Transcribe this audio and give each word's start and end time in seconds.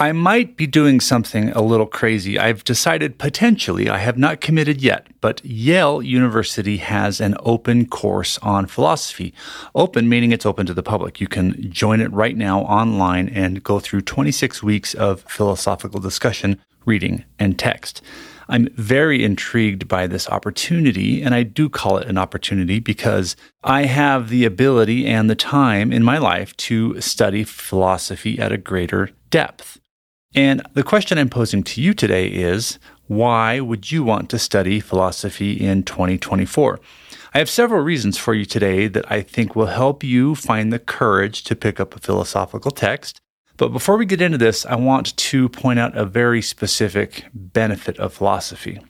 I 0.00 0.12
might 0.12 0.56
be 0.56 0.68
doing 0.68 1.00
something 1.00 1.48
a 1.50 1.60
little 1.60 1.86
crazy. 1.86 2.38
I've 2.38 2.62
decided 2.62 3.18
potentially, 3.18 3.88
I 3.88 3.98
have 3.98 4.16
not 4.16 4.40
committed 4.40 4.80
yet, 4.80 5.08
but 5.20 5.44
Yale 5.44 6.00
University 6.00 6.76
has 6.76 7.20
an 7.20 7.34
open 7.40 7.86
course 7.86 8.38
on 8.38 8.66
philosophy. 8.66 9.34
Open 9.74 10.08
meaning 10.08 10.30
it's 10.30 10.46
open 10.46 10.66
to 10.66 10.74
the 10.74 10.84
public. 10.84 11.20
You 11.20 11.26
can 11.26 11.72
join 11.72 12.00
it 12.00 12.12
right 12.12 12.36
now 12.36 12.60
online 12.60 13.28
and 13.28 13.64
go 13.64 13.80
through 13.80 14.02
26 14.02 14.62
weeks 14.62 14.94
of 14.94 15.22
philosophical 15.22 15.98
discussion, 15.98 16.60
reading, 16.86 17.24
and 17.40 17.58
text. 17.58 18.00
I'm 18.48 18.68
very 18.76 19.24
intrigued 19.24 19.88
by 19.88 20.06
this 20.06 20.28
opportunity, 20.28 21.22
and 21.22 21.34
I 21.34 21.42
do 21.42 21.68
call 21.68 21.98
it 21.98 22.06
an 22.06 22.18
opportunity 22.18 22.78
because 22.78 23.34
I 23.64 23.86
have 23.86 24.28
the 24.28 24.44
ability 24.44 25.08
and 25.08 25.28
the 25.28 25.34
time 25.34 25.92
in 25.92 26.04
my 26.04 26.18
life 26.18 26.56
to 26.58 27.00
study 27.00 27.42
philosophy 27.42 28.38
at 28.38 28.52
a 28.52 28.56
greater 28.56 29.10
depth. 29.30 29.77
And 30.34 30.62
the 30.74 30.82
question 30.82 31.18
I'm 31.18 31.30
posing 31.30 31.62
to 31.64 31.80
you 31.80 31.94
today 31.94 32.26
is 32.28 32.78
why 33.06 33.60
would 33.60 33.90
you 33.90 34.04
want 34.04 34.28
to 34.30 34.38
study 34.38 34.80
philosophy 34.80 35.52
in 35.52 35.82
2024? 35.82 36.78
I 37.32 37.38
have 37.38 37.48
several 37.48 37.82
reasons 37.82 38.18
for 38.18 38.34
you 38.34 38.44
today 38.44 38.88
that 38.88 39.10
I 39.10 39.22
think 39.22 39.56
will 39.56 39.66
help 39.66 40.04
you 40.04 40.34
find 40.34 40.72
the 40.72 40.78
courage 40.78 41.44
to 41.44 41.56
pick 41.56 41.80
up 41.80 41.96
a 41.96 42.00
philosophical 42.00 42.70
text. 42.70 43.20
But 43.56 43.68
before 43.68 43.96
we 43.96 44.06
get 44.06 44.20
into 44.20 44.38
this, 44.38 44.64
I 44.66 44.76
want 44.76 45.16
to 45.16 45.48
point 45.48 45.78
out 45.78 45.96
a 45.96 46.04
very 46.04 46.42
specific 46.42 47.24
benefit 47.34 47.98
of 47.98 48.12
philosophy. 48.12 48.80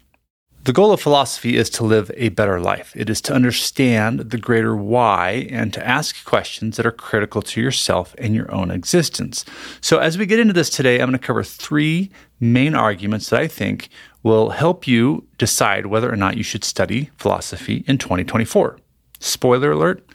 The 0.69 0.75
goal 0.75 0.93
of 0.93 1.01
philosophy 1.01 1.57
is 1.57 1.71
to 1.71 1.85
live 1.85 2.11
a 2.15 2.29
better 2.29 2.61
life. 2.61 2.93
It 2.95 3.09
is 3.09 3.23
to 3.23 3.33
understand 3.33 4.21
the 4.21 4.37
greater 4.37 4.77
why 4.77 5.49
and 5.49 5.73
to 5.73 5.89
ask 5.89 6.23
questions 6.27 6.77
that 6.77 6.85
are 6.85 6.93
critical 6.93 7.41
to 7.41 7.59
yourself 7.63 8.15
and 8.19 8.35
your 8.35 8.55
own 8.55 8.71
existence. 8.71 9.47
So, 9.81 9.97
as 9.97 10.19
we 10.19 10.27
get 10.27 10.39
into 10.39 10.53
this 10.53 10.69
today, 10.69 10.97
I'm 11.01 11.09
going 11.09 11.19
to 11.19 11.27
cover 11.27 11.43
three 11.43 12.11
main 12.39 12.75
arguments 12.75 13.31
that 13.31 13.41
I 13.41 13.49
think 13.49 13.89
will 14.23 14.51
help 14.51 14.87
you 14.87 15.27
decide 15.39 15.87
whether 15.87 16.13
or 16.13 16.17
not 16.17 16.37
you 16.37 16.43
should 16.43 16.65
study 16.65 17.11
philosophy 17.17 17.83
in 17.87 17.97
2024. 17.97 18.79
Spoiler 19.21 19.71
alert, 19.73 20.07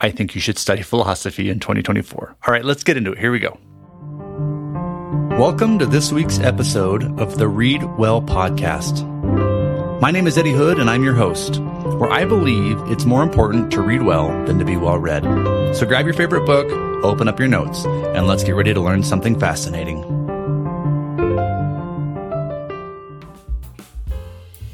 I 0.00 0.10
think 0.10 0.34
you 0.34 0.40
should 0.40 0.58
study 0.58 0.82
philosophy 0.82 1.48
in 1.48 1.60
2024. 1.60 2.36
All 2.44 2.52
right, 2.52 2.64
let's 2.64 2.82
get 2.82 2.96
into 2.96 3.12
it. 3.12 3.18
Here 3.18 3.30
we 3.30 3.38
go. 3.38 3.56
Welcome 5.38 5.78
to 5.78 5.86
this 5.86 6.10
week's 6.10 6.40
episode 6.40 7.20
of 7.20 7.38
the 7.38 7.46
Read 7.46 7.84
Well 7.98 8.20
podcast. 8.20 9.11
My 10.02 10.10
name 10.10 10.26
is 10.26 10.36
Eddy 10.36 10.50
Hood, 10.50 10.80
and 10.80 10.90
I'm 10.90 11.04
your 11.04 11.14
host, 11.14 11.60
where 11.60 12.10
I 12.10 12.24
believe 12.24 12.76
it's 12.86 13.04
more 13.04 13.22
important 13.22 13.70
to 13.70 13.82
read 13.82 14.02
well 14.02 14.30
than 14.46 14.58
to 14.58 14.64
be 14.64 14.76
well 14.76 14.98
read. 14.98 15.22
So 15.76 15.86
grab 15.86 16.06
your 16.06 16.14
favorite 16.14 16.44
book, 16.44 16.66
open 17.04 17.28
up 17.28 17.38
your 17.38 17.46
notes, 17.46 17.84
and 17.84 18.26
let's 18.26 18.42
get 18.42 18.56
ready 18.56 18.74
to 18.74 18.80
learn 18.80 19.04
something 19.04 19.38
fascinating. 19.38 20.00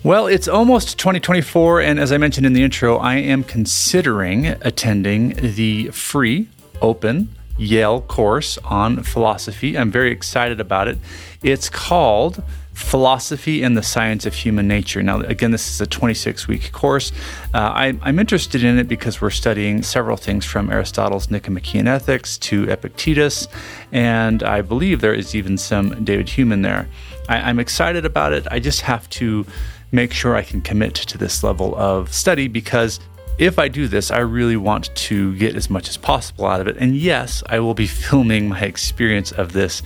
Well, 0.02 0.28
it's 0.28 0.48
almost 0.48 0.98
2024, 0.98 1.82
and 1.82 2.00
as 2.00 2.10
I 2.10 2.16
mentioned 2.16 2.46
in 2.46 2.54
the 2.54 2.62
intro, 2.62 2.96
I 2.96 3.16
am 3.16 3.44
considering 3.44 4.46
attending 4.46 5.34
the 5.34 5.90
free, 5.90 6.48
open 6.80 7.36
Yale 7.58 8.00
course 8.00 8.56
on 8.64 9.02
philosophy. 9.02 9.76
I'm 9.76 9.90
very 9.90 10.10
excited 10.10 10.58
about 10.58 10.88
it. 10.88 10.96
It's 11.42 11.68
called 11.68 12.42
Philosophy 12.78 13.62
and 13.62 13.76
the 13.76 13.82
Science 13.82 14.24
of 14.24 14.32
Human 14.34 14.68
Nature. 14.68 15.02
Now, 15.02 15.20
again, 15.20 15.50
this 15.50 15.68
is 15.68 15.80
a 15.80 15.86
26 15.86 16.46
week 16.46 16.70
course. 16.70 17.10
Uh, 17.52 17.58
I, 17.58 17.98
I'm 18.02 18.18
interested 18.18 18.62
in 18.62 18.78
it 18.78 18.86
because 18.86 19.20
we're 19.20 19.30
studying 19.30 19.82
several 19.82 20.16
things 20.16 20.44
from 20.44 20.70
Aristotle's 20.70 21.28
Nicomachean 21.28 21.88
Ethics 21.88 22.38
to 22.38 22.70
Epictetus, 22.70 23.48
and 23.90 24.42
I 24.44 24.62
believe 24.62 25.00
there 25.00 25.12
is 25.12 25.34
even 25.34 25.58
some 25.58 26.04
David 26.04 26.28
Hume 26.28 26.52
in 26.52 26.62
there. 26.62 26.88
I, 27.28 27.38
I'm 27.38 27.58
excited 27.58 28.04
about 28.06 28.32
it. 28.32 28.46
I 28.50 28.60
just 28.60 28.82
have 28.82 29.08
to 29.10 29.44
make 29.90 30.12
sure 30.12 30.36
I 30.36 30.42
can 30.42 30.60
commit 30.60 30.94
to 30.94 31.18
this 31.18 31.42
level 31.42 31.74
of 31.76 32.14
study 32.14 32.46
because 32.46 33.00
if 33.39 33.59
I 33.59 33.69
do 33.69 33.87
this, 33.87 34.10
I 34.10 34.19
really 34.19 34.56
want 34.56 34.94
to 34.94 35.34
get 35.37 35.54
as 35.54 35.71
much 35.71 35.88
as 35.88 35.97
possible 35.97 36.47
out 36.47 36.60
of 36.60 36.66
it. 36.66 36.76
And 36.78 36.97
yes, 36.97 37.43
I 37.49 37.60
will 37.60 37.75
be 37.75 37.87
filming 38.09 38.49
my 38.49 38.60
experience 38.60 39.32
of 39.32 39.53
this 39.53 39.82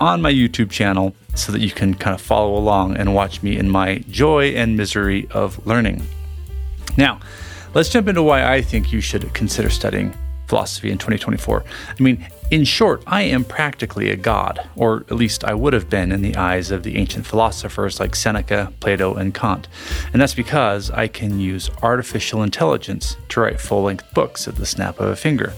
on 0.00 0.22
my 0.22 0.32
YouTube 0.32 0.70
channel 0.70 1.14
so 1.34 1.52
that 1.52 1.60
you 1.60 1.70
can 1.70 1.94
kind 1.94 2.14
of 2.14 2.20
follow 2.20 2.56
along 2.56 2.96
and 2.96 3.14
watch 3.14 3.42
me 3.42 3.56
in 3.56 3.68
my 3.68 3.98
joy 4.10 4.48
and 4.50 4.76
misery 4.76 5.26
of 5.30 5.64
learning. 5.66 6.02
Now, 6.96 7.20
let's 7.74 7.88
jump 7.88 8.08
into 8.08 8.22
why 8.22 8.44
I 8.44 8.62
think 8.62 8.92
you 8.92 9.00
should 9.00 9.32
consider 9.34 9.70
studying 9.70 10.14
philosophy 10.46 10.90
in 10.90 10.98
2024. 10.98 11.64
I 11.98 12.02
mean, 12.02 12.26
in 12.52 12.64
short, 12.64 13.02
I 13.06 13.22
am 13.22 13.44
practically 13.44 14.10
a 14.10 14.16
god, 14.16 14.68
or 14.76 15.06
at 15.08 15.12
least 15.12 15.42
I 15.42 15.54
would 15.54 15.72
have 15.72 15.88
been 15.88 16.12
in 16.12 16.20
the 16.20 16.36
eyes 16.36 16.70
of 16.70 16.82
the 16.82 16.98
ancient 16.98 17.24
philosophers 17.24 17.98
like 17.98 18.14
Seneca, 18.14 18.70
Plato, 18.78 19.14
and 19.14 19.32
Kant. 19.32 19.68
And 20.12 20.20
that's 20.20 20.34
because 20.34 20.90
I 20.90 21.08
can 21.08 21.40
use 21.40 21.70
artificial 21.82 22.42
intelligence 22.42 23.16
to 23.30 23.40
write 23.40 23.58
full 23.58 23.84
length 23.84 24.04
books 24.12 24.46
at 24.46 24.56
the 24.56 24.66
snap 24.66 25.00
of 25.00 25.08
a 25.08 25.16
finger. 25.16 25.54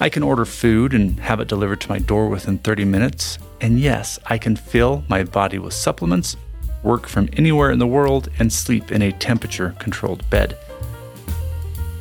I 0.00 0.08
can 0.08 0.22
order 0.22 0.46
food 0.46 0.94
and 0.94 1.20
have 1.20 1.40
it 1.40 1.48
delivered 1.48 1.82
to 1.82 1.90
my 1.90 1.98
door 1.98 2.30
within 2.30 2.56
30 2.56 2.86
minutes. 2.86 3.38
And 3.60 3.78
yes, 3.78 4.18
I 4.24 4.38
can 4.38 4.56
fill 4.56 5.04
my 5.10 5.24
body 5.24 5.58
with 5.58 5.74
supplements, 5.74 6.38
work 6.82 7.06
from 7.06 7.28
anywhere 7.34 7.70
in 7.70 7.78
the 7.78 7.86
world, 7.86 8.30
and 8.38 8.50
sleep 8.50 8.90
in 8.90 9.02
a 9.02 9.12
temperature 9.12 9.74
controlled 9.78 10.28
bed. 10.30 10.56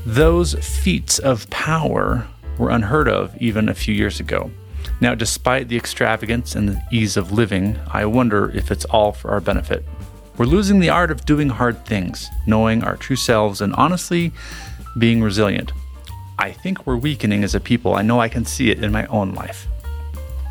Those 0.06 0.54
feats 0.54 1.20
of 1.20 1.50
power 1.50 2.26
were 2.58 2.70
unheard 2.70 3.08
of 3.08 3.36
even 3.42 3.70
a 3.70 3.74
few 3.74 3.94
years 3.94 4.20
ago. 4.20 4.52
Now, 5.02 5.16
despite 5.16 5.68
the 5.68 5.78
extravagance 5.78 6.56
and 6.56 6.70
the 6.70 6.82
ease 6.92 7.18
of 7.18 7.32
living, 7.32 7.80
I 7.92 8.06
wonder 8.06 8.52
if 8.52 8.72
it's 8.72 8.86
all 8.86 9.12
for 9.12 9.32
our 9.32 9.42
benefit. 9.42 9.86
We're 10.38 10.46
losing 10.46 10.80
the 10.80 10.90
art 10.90 11.12
of 11.12 11.26
doing 11.26 11.50
hard 11.50 11.86
things, 11.86 12.28
knowing 12.48 12.84
our 12.84 12.98
true 12.98 13.16
selves, 13.16 13.62
and 13.62 13.74
honestly, 13.76 14.32
being 14.98 15.22
resilient. 15.22 15.72
I 16.40 16.52
think 16.52 16.86
we're 16.86 16.98
weakening 16.98 17.44
as 17.44 17.54
a 17.54 17.60
people. 17.60 17.96
I 17.96 18.02
know 18.02 18.20
I 18.20 18.30
can 18.30 18.46
see 18.46 18.72
it 18.72 18.84
in 18.84 18.92
my 18.92 19.06
own 19.08 19.34
life. 19.34 19.68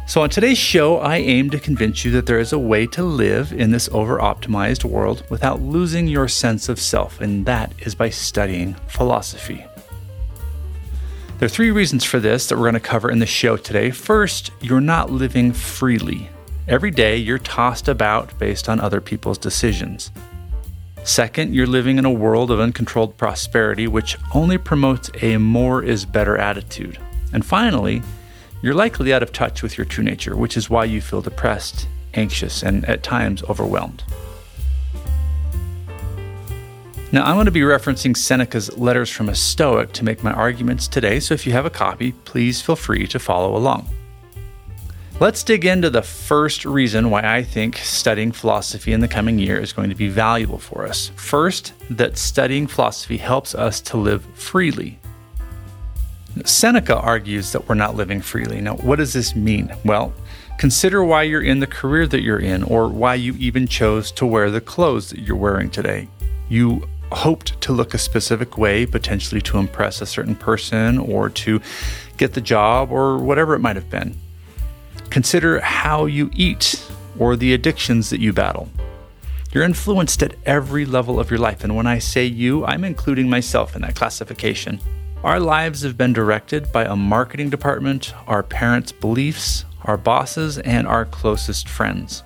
So, 0.07 0.23
on 0.23 0.31
today's 0.31 0.59
show, 0.59 0.99
I 0.99 1.17
aim 1.17 1.51
to 1.51 1.59
convince 1.59 2.05
you 2.05 2.11
that 2.13 2.27
there 2.27 2.39
is 2.39 2.53
a 2.53 2.59
way 2.59 2.87
to 2.89 3.03
live 3.03 3.53
in 3.53 3.71
this 3.71 3.89
over 3.93 4.19
optimized 4.19 4.85
world 4.85 5.25
without 5.31 5.63
losing 5.63 6.07
your 6.07 6.29
sense 6.29 6.69
of 6.69 6.79
self, 6.79 7.21
and 7.21 7.47
that 7.47 7.73
is 7.79 7.95
by 7.95 8.11
studying 8.11 8.75
philosophy. 8.89 9.65
There 11.43 11.47
are 11.47 11.51
three 11.51 11.73
reasons 11.73 12.05
for 12.05 12.21
this 12.21 12.47
that 12.47 12.57
we're 12.57 12.71
going 12.71 12.75
to 12.75 12.79
cover 12.79 13.11
in 13.11 13.19
the 13.19 13.27
show 13.27 13.57
today. 13.57 13.91
First, 13.91 14.53
you're 14.61 14.81
not 14.81 15.11
living 15.11 15.53
freely. 15.53 16.29
Every 16.69 16.93
day, 16.93 17.17
you're 17.17 17.41
tossed 17.41 17.89
about 17.89 18.39
based 18.39 18.69
on 18.69 18.79
other 18.79 19.01
people's 19.01 19.39
decisions. 19.39 20.13
Second, 21.03 21.53
you're 21.53 21.67
living 21.67 21.99
in 21.99 22.05
a 22.05 22.13
world 22.13 22.53
of 22.53 22.61
uncontrolled 22.61 23.17
prosperity, 23.17 23.89
which 23.89 24.17
only 24.33 24.57
promotes 24.57 25.11
a 25.21 25.37
more 25.37 25.83
is 25.83 26.05
better 26.05 26.39
attitude. 26.39 26.97
And 27.33 27.45
finally, 27.45 28.05
you're 28.63 28.73
likely 28.73 29.13
out 29.13 29.25
of 29.25 29.33
touch 29.33 29.65
with 29.65 29.77
your 29.77 29.85
true 29.85 30.05
nature, 30.05 30.37
which 30.37 30.57
is 30.57 30.71
why 30.71 30.85
you 30.85 31.01
feel 31.01 31.23
depressed, 31.23 31.89
anxious, 32.15 32.63
and 32.63 32.85
at 32.85 33.03
times 33.03 33.43
overwhelmed. 33.43 34.05
Now, 37.15 37.27
I'm 37.27 37.37
going 37.37 37.45
to 37.45 37.53
be 37.53 37.61
referencing 37.61 38.17
Seneca's 38.17 38.75
Letters 38.79 39.11
from 39.11 39.29
a 39.29 39.35
Stoic 39.35 39.93
to 39.93 40.03
make 40.03 40.25
my 40.25 40.33
arguments 40.33 40.89
today, 40.89 41.21
so 41.21 41.35
if 41.35 41.47
you 41.47 41.53
have 41.53 41.67
a 41.67 41.71
copy, 41.71 42.13
please 42.13 42.63
feel 42.63 42.75
free 42.75 43.07
to 43.09 43.19
follow 43.19 43.55
along. 43.55 43.87
Let's 45.21 45.45
dig 45.45 45.67
into 45.67 45.91
the 45.91 46.01
first 46.01 46.65
reason 46.65 47.11
why 47.11 47.21
I 47.23 47.43
think 47.43 47.77
studying 47.77 48.33
philosophy 48.33 48.95
in 48.95 49.01
the 49.01 49.09
coming 49.09 49.39
year 49.39 49.59
is 49.59 49.75
going 49.75 49.91
to 49.91 49.95
be 49.95 50.09
valuable 50.09 50.57
for 50.57 50.87
us. 50.87 51.11
First, 51.17 51.75
that 51.91 52.17
studying 52.17 52.67
philosophy 52.67 53.19
helps 53.19 53.55
us 53.55 53.83
to 53.83 53.99
live 53.99 54.25
freely. 54.35 54.99
Seneca 56.47 56.97
argues 56.97 57.53
that 57.53 57.69
we're 57.69 57.75
not 57.75 57.95
living 57.95 58.23
freely. 58.23 58.63
Now, 58.63 58.77
what 58.77 58.97
does 58.97 59.13
this 59.13 59.37
mean? 59.37 59.71
Well, 59.85 60.15
consider 60.59 61.05
why 61.05 61.25
you're 61.25 61.43
in 61.43 61.61
the 61.61 61.67
career 61.67 62.07
that 62.07 62.23
you're 62.23 62.39
in, 62.39 62.63
or 62.63 62.89
why 62.89 63.17
you 63.17 63.35
even 63.35 63.67
chose 63.67 64.11
to 64.13 64.25
wear 64.25 64.51
the 64.51 64.63
clothes 64.63 65.11
that 65.11 65.19
you're 65.21 65.37
wearing 65.37 65.69
today. 65.69 66.09
You 66.49 66.89
hoped 67.15 67.61
to 67.63 67.73
look 67.73 67.95
a 67.95 67.99
specific 67.99 68.59
way, 68.59 68.87
potentially 68.87 69.41
to 69.43 69.59
impress 69.59 70.01
a 70.01 70.07
certain 70.07 70.35
person 70.35 70.99
or 70.99 71.29
to 71.31 71.61
get 72.17 72.35
the 72.35 72.41
job 72.41 72.91
or 72.91 73.19
whatever 73.19 73.55
it 73.55 73.61
might 73.61 73.77
have 73.77 73.91
been. 73.91 74.17
Consider 75.11 75.61
how 75.61 76.07
you 76.07 76.31
eat 76.33 76.91
or 77.19 77.37
the 77.37 77.53
addictions 77.53 78.11
that 78.11 78.21
you 78.21 78.33
battle. 78.33 78.69
You're 79.53 79.65
influenced 79.65 80.23
at 80.23 80.37
every 80.47 80.87
level 80.87 81.21
of 81.21 81.31
your 81.31 81.39
life, 81.39 81.63
and 81.63 81.77
when 81.77 81.87
I 81.87 81.99
say 81.99 82.25
you, 82.25 82.65
I'm 82.65 82.85
including 82.85 83.29
myself 83.29 83.77
in 83.77 83.83
that 83.83 83.95
classification. 83.95 84.81
Our 85.23 85.39
lives 85.39 85.83
have 85.83 85.99
been 85.99 86.15
directed 86.15 86.73
by 86.73 86.85
a 86.85 86.97
marketing 86.97 87.51
department, 87.51 88.15
our 88.27 88.43
parents' 88.43 88.93
beliefs, 88.93 89.67
our 89.83 89.99
bosses, 89.99 90.59
and 90.59 90.87
our 90.87 91.05
closest 91.05 91.69
friends. 91.69 92.23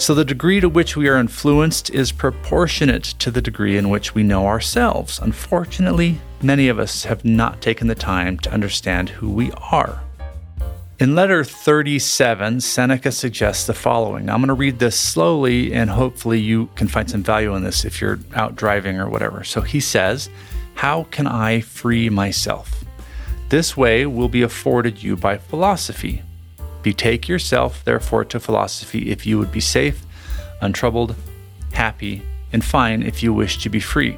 So, 0.00 0.14
the 0.14 0.24
degree 0.24 0.60
to 0.60 0.68
which 0.70 0.96
we 0.96 1.08
are 1.08 1.18
influenced 1.18 1.90
is 1.90 2.10
proportionate 2.10 3.04
to 3.18 3.30
the 3.30 3.42
degree 3.42 3.76
in 3.76 3.90
which 3.90 4.14
we 4.14 4.22
know 4.22 4.46
ourselves. 4.46 5.18
Unfortunately, 5.18 6.18
many 6.40 6.68
of 6.68 6.78
us 6.78 7.04
have 7.04 7.22
not 7.22 7.60
taken 7.60 7.86
the 7.86 7.94
time 7.94 8.38
to 8.38 8.50
understand 8.50 9.10
who 9.10 9.30
we 9.30 9.52
are. 9.70 10.02
In 11.00 11.14
letter 11.14 11.44
37, 11.44 12.62
Seneca 12.62 13.12
suggests 13.12 13.66
the 13.66 13.74
following. 13.74 14.30
I'm 14.30 14.40
going 14.40 14.48
to 14.48 14.54
read 14.54 14.78
this 14.78 14.98
slowly, 14.98 15.74
and 15.74 15.90
hopefully, 15.90 16.40
you 16.40 16.70
can 16.76 16.88
find 16.88 17.10
some 17.10 17.22
value 17.22 17.54
in 17.54 17.62
this 17.62 17.84
if 17.84 18.00
you're 18.00 18.20
out 18.32 18.56
driving 18.56 18.98
or 18.98 19.10
whatever. 19.10 19.44
So 19.44 19.60
he 19.60 19.80
says, 19.80 20.30
How 20.76 21.04
can 21.10 21.26
I 21.26 21.60
free 21.60 22.08
myself? 22.08 22.84
This 23.50 23.76
way 23.76 24.06
will 24.06 24.30
be 24.30 24.40
afforded 24.40 25.02
you 25.02 25.14
by 25.14 25.36
philosophy. 25.36 26.22
Betake 26.82 27.28
yourself, 27.28 27.84
therefore, 27.84 28.24
to 28.26 28.40
philosophy 28.40 29.10
if 29.10 29.26
you 29.26 29.38
would 29.38 29.52
be 29.52 29.60
safe, 29.60 30.02
untroubled, 30.60 31.14
happy, 31.72 32.22
and 32.52 32.64
fine 32.64 33.02
if 33.02 33.22
you 33.22 33.32
wish 33.32 33.58
to 33.58 33.68
be 33.68 33.80
free. 33.80 34.16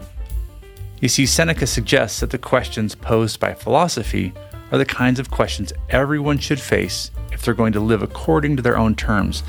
You 1.00 1.08
see, 1.08 1.26
Seneca 1.26 1.66
suggests 1.66 2.20
that 2.20 2.30
the 2.30 2.38
questions 2.38 2.94
posed 2.94 3.40
by 3.40 3.54
philosophy 3.54 4.32
are 4.70 4.78
the 4.78 4.84
kinds 4.84 5.18
of 5.18 5.30
questions 5.30 5.72
everyone 5.90 6.38
should 6.38 6.60
face 6.60 7.10
if 7.32 7.42
they're 7.42 7.54
going 7.54 7.72
to 7.72 7.80
live 7.80 8.02
according 8.02 8.56
to 8.56 8.62
their 8.62 8.78
own 8.78 8.94
terms. 8.94 9.42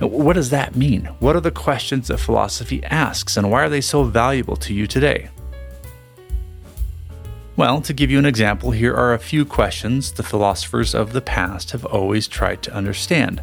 What 0.00 0.34
does 0.34 0.50
that 0.50 0.74
mean? 0.74 1.06
What 1.20 1.36
are 1.36 1.40
the 1.40 1.52
questions 1.52 2.08
that 2.08 2.18
philosophy 2.18 2.82
asks, 2.84 3.36
and 3.36 3.50
why 3.50 3.62
are 3.62 3.68
they 3.68 3.80
so 3.80 4.02
valuable 4.02 4.56
to 4.56 4.74
you 4.74 4.86
today? 4.86 5.30
Well, 7.56 7.80
to 7.82 7.92
give 7.92 8.10
you 8.10 8.18
an 8.18 8.26
example, 8.26 8.72
here 8.72 8.94
are 8.94 9.14
a 9.14 9.18
few 9.18 9.44
questions 9.44 10.10
the 10.10 10.24
philosophers 10.24 10.92
of 10.92 11.12
the 11.12 11.20
past 11.20 11.70
have 11.70 11.84
always 11.84 12.26
tried 12.26 12.62
to 12.62 12.74
understand. 12.74 13.42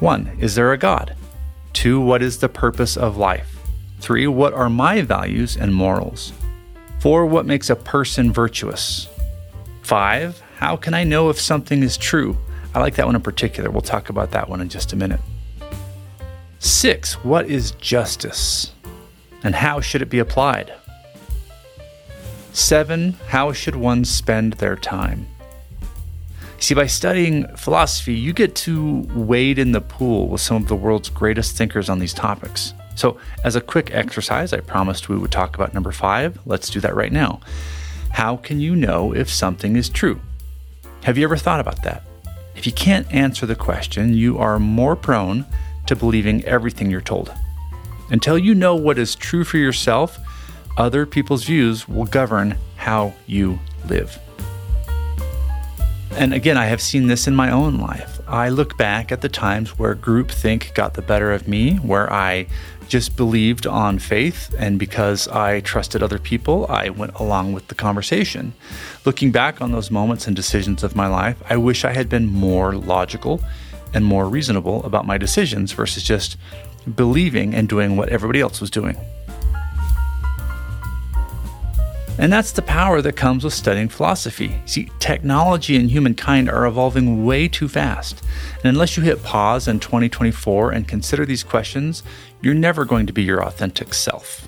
1. 0.00 0.38
Is 0.40 0.56
there 0.56 0.72
a 0.72 0.78
God? 0.78 1.14
2. 1.74 2.00
What 2.00 2.20
is 2.20 2.38
the 2.38 2.48
purpose 2.48 2.96
of 2.96 3.16
life? 3.16 3.60
3. 4.00 4.26
What 4.26 4.52
are 4.54 4.68
my 4.68 5.02
values 5.02 5.56
and 5.56 5.72
morals? 5.72 6.32
4. 6.98 7.24
What 7.26 7.46
makes 7.46 7.70
a 7.70 7.76
person 7.76 8.32
virtuous? 8.32 9.08
Five, 9.82 10.40
how 10.56 10.76
can 10.76 10.94
I 10.94 11.04
know 11.04 11.30
if 11.30 11.40
something 11.40 11.82
is 11.82 11.96
true? 11.96 12.36
I 12.74 12.80
like 12.80 12.94
that 12.96 13.06
one 13.06 13.16
in 13.16 13.22
particular. 13.22 13.70
We'll 13.70 13.82
talk 13.82 14.08
about 14.08 14.32
that 14.32 14.48
one 14.48 14.60
in 14.60 14.68
just 14.68 14.92
a 14.92 14.96
minute. 14.96 15.20
Six, 16.58 17.14
what 17.24 17.46
is 17.46 17.72
justice? 17.72 18.72
And 19.44 19.54
how 19.54 19.80
should 19.80 20.02
it 20.02 20.08
be 20.08 20.20
applied? 20.20 20.72
Seven, 22.52 23.12
how 23.28 23.52
should 23.52 23.76
one 23.76 24.04
spend 24.04 24.54
their 24.54 24.76
time? 24.76 25.26
See, 26.58 26.74
by 26.74 26.86
studying 26.86 27.46
philosophy, 27.56 28.14
you 28.14 28.32
get 28.32 28.54
to 28.56 29.06
wade 29.14 29.58
in 29.58 29.72
the 29.72 29.80
pool 29.80 30.28
with 30.28 30.42
some 30.42 30.56
of 30.56 30.68
the 30.68 30.76
world's 30.76 31.08
greatest 31.08 31.56
thinkers 31.56 31.88
on 31.88 31.98
these 31.98 32.12
topics. 32.14 32.74
So, 32.94 33.18
as 33.42 33.56
a 33.56 33.60
quick 33.60 33.90
exercise, 33.92 34.52
I 34.52 34.60
promised 34.60 35.08
we 35.08 35.16
would 35.16 35.32
talk 35.32 35.56
about 35.56 35.72
number 35.72 35.92
five. 35.92 36.38
Let's 36.44 36.68
do 36.68 36.78
that 36.80 36.94
right 36.94 37.10
now. 37.10 37.40
How 38.10 38.36
can 38.36 38.60
you 38.60 38.76
know 38.76 39.14
if 39.14 39.30
something 39.30 39.74
is 39.74 39.88
true? 39.88 40.20
Have 41.04 41.16
you 41.16 41.24
ever 41.24 41.38
thought 41.38 41.58
about 41.58 41.82
that? 41.84 42.02
If 42.54 42.66
you 42.66 42.72
can't 42.72 43.12
answer 43.12 43.46
the 43.46 43.56
question, 43.56 44.12
you 44.12 44.38
are 44.38 44.58
more 44.58 44.94
prone 44.94 45.46
to 45.86 45.96
believing 45.96 46.44
everything 46.44 46.90
you're 46.90 47.00
told. 47.00 47.32
Until 48.10 48.36
you 48.36 48.54
know 48.54 48.76
what 48.76 48.98
is 48.98 49.14
true 49.14 49.42
for 49.42 49.56
yourself, 49.56 50.18
other 50.76 51.06
people's 51.06 51.44
views 51.44 51.88
will 51.88 52.04
govern 52.04 52.56
how 52.76 53.14
you 53.26 53.58
live. 53.88 54.18
And 56.12 56.34
again, 56.34 56.58
I 56.58 56.66
have 56.66 56.82
seen 56.82 57.06
this 57.06 57.26
in 57.26 57.34
my 57.34 57.50
own 57.50 57.78
life. 57.78 58.20
I 58.28 58.50
look 58.50 58.76
back 58.76 59.10
at 59.10 59.22
the 59.22 59.28
times 59.28 59.78
where 59.78 59.94
groupthink 59.94 60.74
got 60.74 60.94
the 60.94 61.02
better 61.02 61.32
of 61.32 61.48
me, 61.48 61.76
where 61.76 62.12
I 62.12 62.46
just 62.88 63.16
believed 63.16 63.66
on 63.66 63.98
faith, 63.98 64.54
and 64.58 64.78
because 64.78 65.26
I 65.28 65.60
trusted 65.60 66.02
other 66.02 66.18
people, 66.18 66.66
I 66.68 66.90
went 66.90 67.14
along 67.14 67.54
with 67.54 67.68
the 67.68 67.74
conversation. 67.74 68.52
Looking 69.06 69.32
back 69.32 69.62
on 69.62 69.72
those 69.72 69.90
moments 69.90 70.26
and 70.26 70.36
decisions 70.36 70.82
of 70.82 70.94
my 70.94 71.06
life, 71.06 71.42
I 71.48 71.56
wish 71.56 71.84
I 71.84 71.94
had 71.94 72.08
been 72.10 72.26
more 72.26 72.74
logical 72.74 73.42
and 73.94 74.04
more 74.04 74.28
reasonable 74.28 74.84
about 74.84 75.06
my 75.06 75.16
decisions 75.16 75.72
versus 75.72 76.02
just 76.02 76.36
believing 76.94 77.54
and 77.54 77.68
doing 77.68 77.96
what 77.96 78.10
everybody 78.10 78.40
else 78.40 78.60
was 78.60 78.70
doing. 78.70 78.96
And 82.18 82.32
that's 82.32 82.52
the 82.52 82.62
power 82.62 83.00
that 83.00 83.16
comes 83.16 83.42
with 83.42 83.54
studying 83.54 83.88
philosophy. 83.88 84.60
See, 84.66 84.90
technology 84.98 85.76
and 85.76 85.90
humankind 85.90 86.50
are 86.50 86.66
evolving 86.66 87.24
way 87.24 87.48
too 87.48 87.68
fast. 87.68 88.22
And 88.56 88.66
unless 88.66 88.96
you 88.96 89.02
hit 89.02 89.22
pause 89.22 89.66
in 89.66 89.80
2024 89.80 90.72
and 90.72 90.86
consider 90.86 91.24
these 91.24 91.42
questions, 91.42 92.02
you're 92.42 92.54
never 92.54 92.84
going 92.84 93.06
to 93.06 93.12
be 93.12 93.22
your 93.22 93.42
authentic 93.42 93.94
self. 93.94 94.46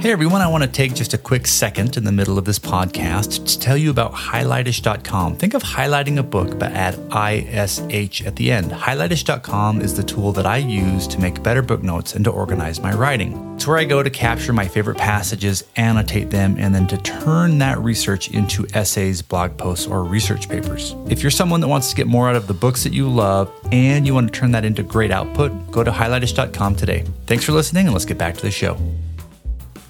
Hey 0.00 0.12
everyone, 0.12 0.42
I 0.42 0.48
want 0.48 0.62
to 0.64 0.68
take 0.68 0.94
just 0.94 1.14
a 1.14 1.18
quick 1.18 1.46
second 1.46 1.96
in 1.96 2.04
the 2.04 2.12
middle 2.12 2.36
of 2.36 2.44
this 2.44 2.58
podcast 2.58 3.46
to 3.46 3.58
tell 3.58 3.76
you 3.76 3.88
about 3.90 4.12
highlightish.com. 4.12 5.36
Think 5.36 5.54
of 5.54 5.62
highlighting 5.62 6.18
a 6.18 6.22
book 6.22 6.58
but 6.58 6.72
add 6.72 6.94
ISH 7.10 8.22
at 8.26 8.36
the 8.36 8.52
end. 8.52 8.70
Highlightish.com 8.70 9.80
is 9.80 9.96
the 9.96 10.02
tool 10.02 10.32
that 10.32 10.44
I 10.44 10.58
use 10.58 11.06
to 11.08 11.18
make 11.18 11.42
better 11.42 11.62
book 11.62 11.82
notes 11.82 12.16
and 12.16 12.24
to 12.26 12.30
organize 12.30 12.80
my 12.80 12.92
writing. 12.92 13.54
It's 13.54 13.66
where 13.66 13.78
I 13.78 13.84
go 13.84 14.02
to 14.02 14.10
capture 14.10 14.52
my 14.52 14.68
favorite 14.68 14.98
passages, 14.98 15.64
annotate 15.76 16.28
them, 16.28 16.56
and 16.58 16.74
then 16.74 16.86
to 16.88 16.98
turn 16.98 17.56
that 17.58 17.78
research 17.78 18.28
into 18.30 18.66
essays, 18.74 19.22
blog 19.22 19.56
posts, 19.56 19.86
or 19.86 20.04
research 20.04 20.50
papers. 20.50 20.94
If 21.08 21.22
you're 21.22 21.30
someone 21.30 21.60
that 21.60 21.68
wants 21.68 21.88
to 21.90 21.96
get 21.96 22.06
more 22.08 22.28
out 22.28 22.36
of 22.36 22.46
the 22.46 22.54
books 22.54 22.84
that 22.84 22.92
you 22.92 23.08
love 23.08 23.50
and 23.72 24.06
you 24.06 24.12
want 24.12 24.30
to 24.30 24.38
turn 24.38 24.50
that 24.50 24.66
into 24.66 24.82
great 24.82 25.12
output, 25.12 25.70
go 25.70 25.82
to 25.82 25.90
highlightish.com 25.90 26.76
today. 26.76 27.04
Thanks 27.26 27.44
for 27.44 27.52
listening, 27.52 27.86
and 27.86 27.94
let's 27.94 28.04
get 28.04 28.18
back 28.18 28.34
to 28.36 28.42
the 28.42 28.50
show. 28.50 28.76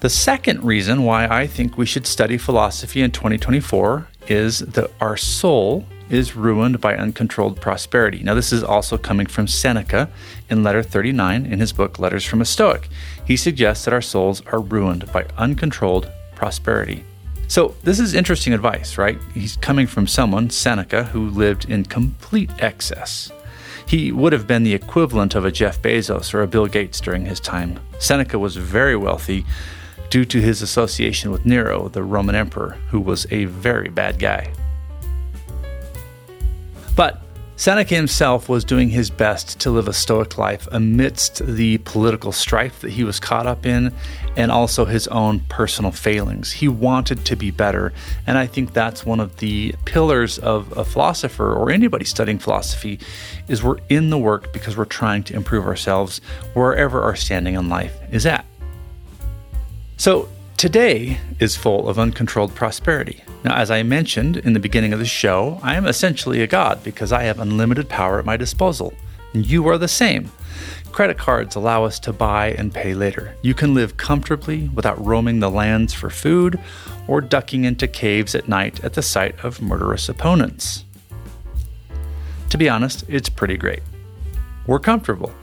The 0.01 0.09
second 0.09 0.63
reason 0.63 1.03
why 1.03 1.25
I 1.25 1.47
think 1.47 1.77
we 1.77 1.85
should 1.85 2.05
study 2.05 2.37
philosophy 2.37 3.01
in 3.01 3.11
2024 3.11 4.07
is 4.27 4.59
that 4.59 4.91
our 4.99 5.15
soul 5.15 5.85
is 6.09 6.35
ruined 6.35 6.81
by 6.81 6.95
uncontrolled 6.95 7.59
prosperity. 7.61 8.21
Now, 8.21 8.35
this 8.35 8.53
is 8.53 8.63
also 8.63 8.97
coming 8.97 9.25
from 9.25 9.47
Seneca 9.47 10.09
in 10.49 10.63
letter 10.63 10.83
39 10.83 11.45
in 11.45 11.59
his 11.59 11.71
book 11.71 11.97
Letters 11.97 12.25
from 12.25 12.41
a 12.41 12.45
Stoic. 12.45 12.89
He 13.25 13.37
suggests 13.37 13.85
that 13.85 13.93
our 13.93 14.01
souls 14.01 14.43
are 14.47 14.59
ruined 14.59 15.11
by 15.11 15.25
uncontrolled 15.37 16.11
prosperity. 16.35 17.03
So, 17.47 17.75
this 17.83 17.99
is 17.99 18.13
interesting 18.13 18.53
advice, 18.53 18.97
right? 18.97 19.17
He's 19.33 19.55
coming 19.57 19.87
from 19.87 20.07
someone, 20.07 20.49
Seneca, 20.49 21.05
who 21.05 21.29
lived 21.29 21.69
in 21.69 21.85
complete 21.85 22.51
excess. 22.59 23.31
He 23.87 24.11
would 24.11 24.33
have 24.33 24.47
been 24.47 24.63
the 24.63 24.73
equivalent 24.73 25.35
of 25.35 25.45
a 25.45 25.51
Jeff 25.51 25.81
Bezos 25.81 26.33
or 26.33 26.41
a 26.41 26.47
Bill 26.47 26.65
Gates 26.65 26.99
during 26.99 27.25
his 27.25 27.39
time. 27.39 27.79
Seneca 27.99 28.37
was 28.39 28.55
very 28.55 28.95
wealthy, 28.95 29.45
due 30.09 30.25
to 30.25 30.41
his 30.41 30.61
association 30.61 31.31
with 31.31 31.45
Nero, 31.45 31.89
the 31.89 32.03
Roman 32.03 32.35
emperor, 32.35 32.77
who 32.89 32.99
was 32.99 33.25
a 33.31 33.45
very 33.45 33.89
bad 33.89 34.19
guy. 34.19 34.51
But 36.95 37.21
Seneca 37.57 37.95
himself 37.95 38.49
was 38.49 38.65
doing 38.65 38.89
his 38.89 39.09
best 39.09 39.61
to 39.61 39.71
live 39.71 39.87
a 39.87 39.93
stoic 39.93 40.37
life 40.37 40.67
amidst 40.73 41.37
the 41.45 41.77
political 41.79 42.33
strife 42.33 42.81
that 42.81 42.91
he 42.91 43.05
was 43.05 43.17
caught 43.17 43.47
up 43.47 43.65
in 43.65 43.93
and 44.35 44.51
also 44.51 44.83
his 44.83 45.07
own 45.07 45.39
personal 45.47 45.91
failings. 45.91 46.51
He 46.51 46.67
wanted 46.67 47.23
to 47.25 47.35
be 47.37 47.51
better, 47.51 47.93
and 48.27 48.37
I 48.37 48.45
think 48.45 48.73
that's 48.73 49.05
one 49.05 49.21
of 49.21 49.37
the 49.37 49.73
pillars 49.85 50.37
of 50.37 50.77
a 50.77 50.83
philosopher 50.83 51.53
or 51.53 51.71
anybody 51.71 52.03
studying 52.03 52.39
philosophy 52.39 52.99
is 53.47 53.63
we're 53.63 53.79
in 53.87 54.09
the 54.09 54.17
work 54.17 54.51
because 54.51 54.75
we're 54.75 54.83
trying 54.83 55.23
to 55.23 55.33
improve 55.33 55.65
ourselves 55.65 56.19
wherever 56.55 57.03
our 57.03 57.15
standing 57.15 57.55
in 57.55 57.69
life 57.69 57.97
is 58.11 58.25
at. 58.25 58.45
So, 59.97 60.27
today 60.57 61.19
is 61.39 61.55
full 61.55 61.87
of 61.87 61.97
uncontrolled 61.97 62.53
prosperity. 62.53 63.23
Now, 63.45 63.55
as 63.55 63.71
I 63.71 63.81
mentioned 63.83 64.35
in 64.37 64.51
the 64.51 64.59
beginning 64.59 64.91
of 64.91 64.99
the 64.99 65.05
show, 65.05 65.57
I 65.63 65.75
am 65.75 65.87
essentially 65.87 66.41
a 66.41 66.47
god 66.47 66.83
because 66.83 67.13
I 67.13 67.23
have 67.23 67.39
unlimited 67.39 67.87
power 67.87 68.19
at 68.19 68.25
my 68.25 68.35
disposal. 68.35 68.93
And 69.33 69.45
you 69.45 69.67
are 69.69 69.77
the 69.77 69.87
same. 69.87 70.31
Credit 70.91 71.17
cards 71.17 71.55
allow 71.55 71.85
us 71.85 71.97
to 71.99 72.11
buy 72.11 72.51
and 72.51 72.73
pay 72.73 72.93
later. 72.93 73.35
You 73.41 73.53
can 73.53 73.73
live 73.73 73.95
comfortably 73.95 74.67
without 74.69 75.03
roaming 75.03 75.39
the 75.39 75.49
lands 75.49 75.93
for 75.93 76.09
food 76.09 76.59
or 77.07 77.21
ducking 77.21 77.63
into 77.63 77.87
caves 77.87 78.35
at 78.35 78.49
night 78.49 78.83
at 78.83 78.93
the 78.93 79.01
sight 79.01 79.39
of 79.45 79.61
murderous 79.61 80.09
opponents. 80.09 80.83
To 82.49 82.57
be 82.57 82.67
honest, 82.67 83.05
it's 83.07 83.29
pretty 83.29 83.55
great. 83.55 83.83
We're 84.67 84.79
comfortable. 84.79 85.33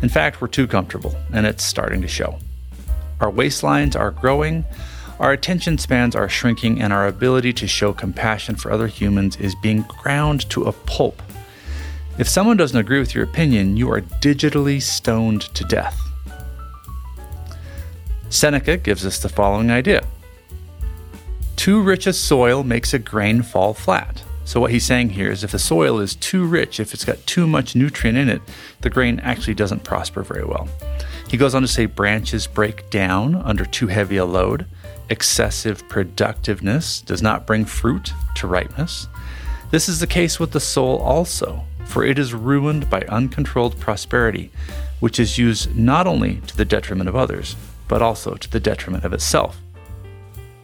In 0.00 0.08
fact, 0.08 0.40
we're 0.40 0.48
too 0.48 0.66
comfortable, 0.66 1.14
and 1.32 1.46
it's 1.46 1.64
starting 1.64 2.00
to 2.00 2.08
show. 2.08 2.38
Our 3.24 3.32
waistlines 3.32 3.98
are 3.98 4.10
growing, 4.10 4.66
our 5.18 5.32
attention 5.32 5.78
spans 5.78 6.14
are 6.14 6.28
shrinking, 6.28 6.82
and 6.82 6.92
our 6.92 7.06
ability 7.06 7.54
to 7.54 7.66
show 7.66 7.94
compassion 7.94 8.54
for 8.54 8.70
other 8.70 8.86
humans 8.86 9.36
is 9.36 9.54
being 9.54 9.86
ground 9.88 10.50
to 10.50 10.64
a 10.64 10.72
pulp. 10.72 11.22
If 12.18 12.28
someone 12.28 12.58
doesn't 12.58 12.78
agree 12.78 12.98
with 12.98 13.14
your 13.14 13.24
opinion, 13.24 13.78
you 13.78 13.90
are 13.90 14.02
digitally 14.02 14.82
stoned 14.82 15.40
to 15.54 15.64
death. 15.64 15.98
Seneca 18.28 18.76
gives 18.76 19.06
us 19.06 19.18
the 19.18 19.30
following 19.30 19.70
idea 19.70 20.04
Too 21.56 21.80
rich 21.80 22.06
a 22.06 22.12
soil 22.12 22.62
makes 22.62 22.92
a 22.92 22.98
grain 22.98 23.40
fall 23.40 23.72
flat. 23.72 24.22
So, 24.44 24.60
what 24.60 24.70
he's 24.70 24.84
saying 24.84 25.08
here 25.08 25.30
is 25.30 25.42
if 25.42 25.52
the 25.52 25.58
soil 25.58 25.98
is 25.98 26.14
too 26.14 26.44
rich, 26.44 26.78
if 26.78 26.92
it's 26.92 27.06
got 27.06 27.26
too 27.26 27.46
much 27.46 27.74
nutrient 27.74 28.18
in 28.18 28.28
it, 28.28 28.42
the 28.82 28.90
grain 28.90 29.18
actually 29.20 29.54
doesn't 29.54 29.82
prosper 29.82 30.22
very 30.22 30.44
well. 30.44 30.68
He 31.34 31.38
goes 31.38 31.56
on 31.56 31.62
to 31.62 31.68
say 31.68 31.86
branches 31.86 32.46
break 32.46 32.88
down 32.90 33.34
under 33.34 33.64
too 33.64 33.88
heavy 33.88 34.18
a 34.18 34.24
load, 34.24 34.66
Excessive 35.10 35.88
productiveness 35.88 37.00
does 37.00 37.22
not 37.22 37.44
bring 37.44 37.64
fruit 37.64 38.12
to 38.36 38.46
ripeness. 38.46 39.08
This 39.72 39.88
is 39.88 39.98
the 39.98 40.06
case 40.06 40.38
with 40.38 40.52
the 40.52 40.60
soul 40.60 40.98
also, 40.98 41.64
for 41.86 42.04
it 42.04 42.20
is 42.20 42.34
ruined 42.34 42.88
by 42.88 43.00
uncontrolled 43.08 43.80
prosperity, 43.80 44.52
which 45.00 45.18
is 45.18 45.36
used 45.36 45.76
not 45.76 46.06
only 46.06 46.36
to 46.46 46.56
the 46.56 46.64
detriment 46.64 47.08
of 47.08 47.16
others, 47.16 47.56
but 47.88 48.00
also 48.00 48.36
to 48.36 48.48
the 48.48 48.60
detriment 48.60 49.02
of 49.02 49.12
itself. 49.12 49.60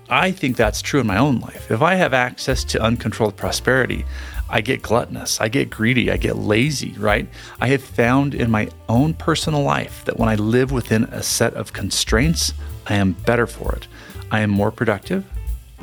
I 0.09 0.31
think 0.31 0.57
that's 0.57 0.83
true 0.83 1.01
in 1.01 1.07
my 1.09 1.19
own 1.19 1.41
life. 1.41 1.69
If 1.73 1.83
I 1.83 1.97
have 1.97 2.15
access 2.15 2.63
to 2.63 2.81
uncontrolled 2.81 3.37
prosperity, 3.37 4.05
I 4.53 4.61
get 4.61 4.83
gluttonous, 4.83 5.41
I 5.41 5.49
get 5.49 5.71
greedy, 5.71 6.11
I 6.11 6.17
get 6.17 6.37
lazy, 6.37 6.93
right? 6.99 7.29
I 7.61 7.69
have 7.69 7.83
found 7.83 8.35
in 8.35 8.51
my 8.51 8.69
own 8.89 9.15
personal 9.15 9.63
life 9.63 10.05
that 10.07 10.19
when 10.19 10.29
I 10.29 10.35
live 10.35 10.73
within 10.73 11.05
a 11.05 11.23
set 11.23 11.55
of 11.55 11.73
constraints, 11.73 12.53
I 12.89 12.95
am 12.95 13.13
better 13.13 13.47
for 13.47 13.77
it. 13.77 13.87
I 14.33 14.41
am 14.41 14.51
more 14.51 14.73
productive, 14.73 15.25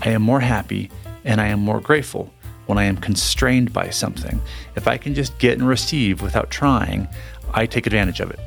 I 0.02 0.10
am 0.10 0.22
more 0.22 0.42
happy, 0.42 0.92
and 1.24 1.40
I 1.40 1.48
am 1.48 1.62
more 1.62 1.80
grateful 1.80 2.34
when 2.66 2.78
I 2.78 2.84
am 2.84 2.98
constrained 2.98 3.72
by 3.72 3.90
something. 3.90 4.42
If 4.76 4.86
I 4.86 4.98
can 4.98 5.16
just 5.16 5.38
get 5.40 5.58
and 5.58 5.68
receive 5.68 6.22
without 6.22 6.52
trying, 6.52 7.08
I 7.54 7.66
take 7.66 7.88
advantage 7.88 8.20
of 8.20 8.32
it. 8.32 8.40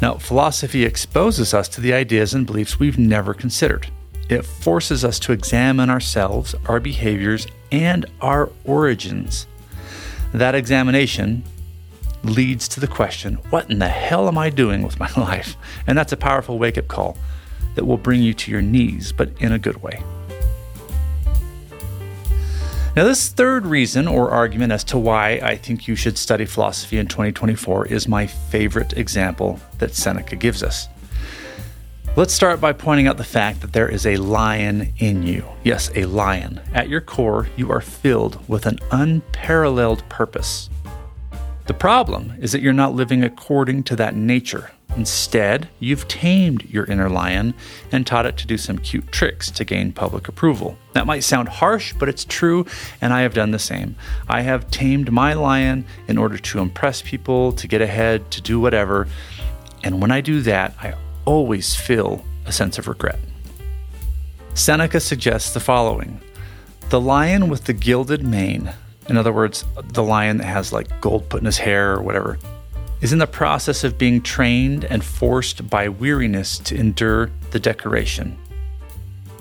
Now, 0.00 0.14
philosophy 0.14 0.84
exposes 0.84 1.52
us 1.52 1.68
to 1.68 1.82
the 1.82 1.92
ideas 1.92 2.32
and 2.32 2.46
beliefs 2.46 2.80
we've 2.80 2.98
never 2.98 3.34
considered. 3.34 3.88
It 4.32 4.46
forces 4.46 5.04
us 5.04 5.18
to 5.20 5.32
examine 5.32 5.90
ourselves, 5.90 6.54
our 6.64 6.80
behaviors, 6.80 7.46
and 7.70 8.06
our 8.22 8.50
origins. 8.64 9.46
That 10.32 10.54
examination 10.54 11.44
leads 12.24 12.66
to 12.68 12.80
the 12.80 12.86
question 12.86 13.34
what 13.50 13.70
in 13.70 13.78
the 13.78 13.90
hell 13.90 14.28
am 14.28 14.38
I 14.38 14.48
doing 14.48 14.82
with 14.82 14.98
my 14.98 15.10
life? 15.18 15.54
And 15.86 15.98
that's 15.98 16.12
a 16.12 16.16
powerful 16.16 16.58
wake 16.58 16.78
up 16.78 16.88
call 16.88 17.18
that 17.74 17.84
will 17.84 17.98
bring 17.98 18.22
you 18.22 18.32
to 18.32 18.50
your 18.50 18.62
knees, 18.62 19.12
but 19.12 19.30
in 19.38 19.52
a 19.52 19.58
good 19.58 19.82
way. 19.82 20.02
Now, 22.96 23.04
this 23.04 23.28
third 23.28 23.66
reason 23.66 24.08
or 24.08 24.30
argument 24.30 24.72
as 24.72 24.84
to 24.84 24.98
why 24.98 25.40
I 25.42 25.56
think 25.56 25.86
you 25.86 25.94
should 25.94 26.16
study 26.16 26.46
philosophy 26.46 26.96
in 26.96 27.06
2024 27.06 27.88
is 27.88 28.08
my 28.08 28.26
favorite 28.26 28.96
example 28.96 29.60
that 29.76 29.94
Seneca 29.94 30.36
gives 30.36 30.62
us. 30.62 30.88
Let's 32.14 32.34
start 32.34 32.60
by 32.60 32.74
pointing 32.74 33.06
out 33.06 33.16
the 33.16 33.24
fact 33.24 33.62
that 33.62 33.72
there 33.72 33.88
is 33.88 34.04
a 34.04 34.18
lion 34.18 34.92
in 34.98 35.22
you. 35.22 35.46
Yes, 35.64 35.90
a 35.94 36.04
lion. 36.04 36.60
At 36.74 36.90
your 36.90 37.00
core, 37.00 37.48
you 37.56 37.72
are 37.72 37.80
filled 37.80 38.46
with 38.50 38.66
an 38.66 38.80
unparalleled 38.90 40.06
purpose. 40.10 40.68
The 41.68 41.72
problem 41.72 42.34
is 42.38 42.52
that 42.52 42.60
you're 42.60 42.74
not 42.74 42.92
living 42.92 43.24
according 43.24 43.84
to 43.84 43.96
that 43.96 44.14
nature. 44.14 44.72
Instead, 44.94 45.70
you've 45.78 46.06
tamed 46.06 46.68
your 46.68 46.84
inner 46.84 47.08
lion 47.08 47.54
and 47.92 48.06
taught 48.06 48.26
it 48.26 48.36
to 48.36 48.46
do 48.46 48.58
some 48.58 48.76
cute 48.76 49.10
tricks 49.10 49.50
to 49.50 49.64
gain 49.64 49.90
public 49.90 50.28
approval. 50.28 50.76
That 50.92 51.06
might 51.06 51.24
sound 51.24 51.48
harsh, 51.48 51.94
but 51.98 52.10
it's 52.10 52.26
true, 52.26 52.66
and 53.00 53.14
I 53.14 53.22
have 53.22 53.32
done 53.32 53.52
the 53.52 53.58
same. 53.58 53.96
I 54.28 54.42
have 54.42 54.70
tamed 54.70 55.10
my 55.10 55.32
lion 55.32 55.86
in 56.08 56.18
order 56.18 56.36
to 56.36 56.58
impress 56.58 57.00
people, 57.00 57.52
to 57.52 57.66
get 57.66 57.80
ahead, 57.80 58.30
to 58.32 58.42
do 58.42 58.60
whatever. 58.60 59.08
And 59.82 60.02
when 60.02 60.10
I 60.10 60.20
do 60.20 60.42
that, 60.42 60.74
I 60.78 60.92
always 61.24 61.74
feel 61.74 62.24
a 62.46 62.52
sense 62.52 62.78
of 62.78 62.88
regret. 62.88 63.18
Seneca 64.54 65.00
suggests 65.00 65.54
the 65.54 65.60
following 65.60 66.20
The 66.90 67.00
lion 67.00 67.48
with 67.48 67.64
the 67.64 67.72
gilded 67.72 68.22
mane, 68.22 68.72
in 69.08 69.16
other 69.16 69.32
words, 69.32 69.64
the 69.92 70.02
lion 70.02 70.38
that 70.38 70.46
has 70.46 70.72
like 70.72 71.00
gold 71.00 71.28
put 71.28 71.40
in 71.40 71.46
his 71.46 71.58
hair 71.58 71.94
or 71.94 72.02
whatever, 72.02 72.38
is 73.00 73.12
in 73.12 73.18
the 73.18 73.26
process 73.26 73.82
of 73.82 73.98
being 73.98 74.20
trained 74.20 74.84
and 74.84 75.04
forced 75.04 75.68
by 75.68 75.88
weariness 75.88 76.58
to 76.58 76.76
endure 76.76 77.30
the 77.50 77.58
decoration. 77.58 78.38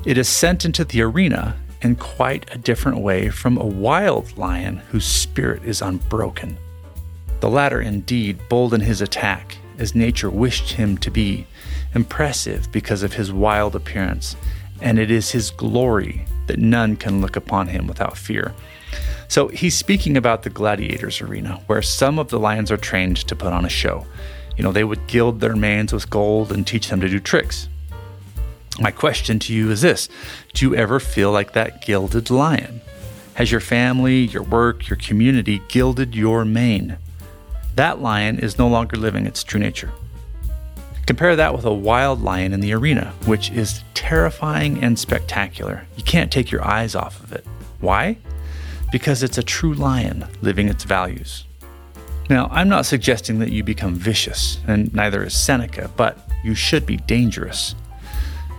It 0.03 0.17
is 0.17 0.27
sent 0.27 0.65
into 0.65 0.83
the 0.83 1.01
arena 1.03 1.55
in 1.81 1.95
quite 1.95 2.49
a 2.53 2.57
different 2.57 2.99
way 2.99 3.29
from 3.29 3.57
a 3.57 3.65
wild 3.65 4.37
lion 4.37 4.77
whose 4.89 5.05
spirit 5.05 5.63
is 5.63 5.81
unbroken. 5.81 6.57
The 7.39 7.49
latter, 7.49 7.81
indeed, 7.81 8.39
bold 8.49 8.73
in 8.73 8.81
his 8.81 9.01
attack, 9.01 9.57
as 9.77 9.95
nature 9.95 10.29
wished 10.29 10.73
him 10.73 10.97
to 10.99 11.11
be, 11.11 11.47
impressive 11.93 12.71
because 12.71 13.03
of 13.03 13.13
his 13.13 13.31
wild 13.31 13.75
appearance, 13.75 14.35
and 14.81 14.97
it 14.97 15.11
is 15.11 15.31
his 15.31 15.51
glory 15.51 16.25
that 16.47 16.59
none 16.59 16.95
can 16.95 17.21
look 17.21 17.35
upon 17.35 17.67
him 17.67 17.87
without 17.87 18.17
fear. 18.17 18.53
So 19.27 19.47
he's 19.47 19.77
speaking 19.77 20.17
about 20.17 20.43
the 20.43 20.49
gladiators 20.49 21.21
arena, 21.21 21.61
where 21.67 21.81
some 21.81 22.19
of 22.19 22.29
the 22.29 22.39
lions 22.39 22.71
are 22.71 22.77
trained 22.77 23.17
to 23.27 23.35
put 23.35 23.53
on 23.53 23.65
a 23.65 23.69
show. 23.69 24.05
You 24.57 24.63
know, 24.63 24.71
they 24.71 24.83
would 24.83 25.07
gild 25.07 25.39
their 25.39 25.55
manes 25.55 25.93
with 25.93 26.09
gold 26.09 26.51
and 26.51 26.67
teach 26.67 26.89
them 26.89 26.99
to 27.01 27.07
do 27.07 27.19
tricks. 27.19 27.69
My 28.79 28.91
question 28.91 29.39
to 29.39 29.53
you 29.53 29.71
is 29.71 29.81
this 29.81 30.09
Do 30.53 30.65
you 30.65 30.75
ever 30.75 30.99
feel 30.99 31.31
like 31.31 31.53
that 31.53 31.81
gilded 31.81 32.29
lion? 32.29 32.81
Has 33.35 33.51
your 33.51 33.61
family, 33.61 34.19
your 34.19 34.43
work, 34.43 34.89
your 34.89 34.97
community 34.97 35.61
gilded 35.69 36.15
your 36.15 36.43
mane? 36.43 36.97
That 37.75 38.01
lion 38.01 38.39
is 38.39 38.57
no 38.57 38.67
longer 38.67 38.97
living 38.97 39.25
its 39.25 39.43
true 39.43 39.59
nature. 39.59 39.91
Compare 41.11 41.35
that 41.35 41.53
with 41.53 41.65
a 41.65 41.73
wild 41.73 42.21
lion 42.21 42.53
in 42.53 42.61
the 42.61 42.71
arena, 42.71 43.13
which 43.25 43.51
is 43.51 43.83
terrifying 43.93 44.81
and 44.81 44.97
spectacular. 44.97 45.85
You 45.97 46.05
can't 46.05 46.31
take 46.31 46.49
your 46.49 46.65
eyes 46.65 46.95
off 46.95 47.21
of 47.21 47.33
it. 47.33 47.45
Why? 47.81 48.15
Because 48.93 49.21
it's 49.21 49.37
a 49.37 49.43
true 49.43 49.73
lion 49.73 50.25
living 50.41 50.69
its 50.69 50.85
values. 50.85 51.43
Now, 52.29 52.47
I'm 52.49 52.69
not 52.69 52.85
suggesting 52.85 53.39
that 53.39 53.51
you 53.51 53.61
become 53.61 53.93
vicious, 53.93 54.61
and 54.67 54.93
neither 54.95 55.21
is 55.21 55.33
Seneca, 55.33 55.91
but 55.97 56.17
you 56.45 56.55
should 56.55 56.85
be 56.85 56.95
dangerous. 56.95 57.75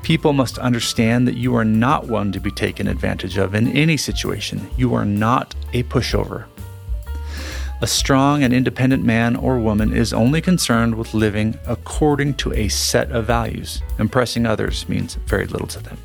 People 0.02 0.34
must 0.34 0.58
understand 0.58 1.26
that 1.28 1.38
you 1.38 1.56
are 1.56 1.64
not 1.64 2.06
one 2.08 2.32
to 2.32 2.38
be 2.38 2.50
taken 2.50 2.86
advantage 2.86 3.38
of 3.38 3.54
in 3.54 3.68
any 3.68 3.96
situation. 3.96 4.68
You 4.76 4.92
are 4.92 5.06
not 5.06 5.54
a 5.72 5.84
pushover. 5.84 6.44
A 7.82 7.86
strong 7.88 8.44
and 8.44 8.54
independent 8.54 9.02
man 9.02 9.34
or 9.34 9.58
woman 9.58 9.92
is 9.92 10.12
only 10.12 10.40
concerned 10.40 10.94
with 10.94 11.14
living 11.14 11.58
according 11.66 12.34
to 12.34 12.52
a 12.52 12.68
set 12.68 13.10
of 13.10 13.26
values. 13.26 13.82
Impressing 13.98 14.46
others 14.46 14.88
means 14.88 15.16
very 15.26 15.46
little 15.46 15.66
to 15.66 15.82
them. 15.82 15.98